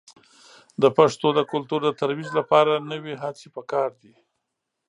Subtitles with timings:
[0.81, 4.13] د پښتو د کلتور د ترویج لپاره نوې هڅې په کار دي.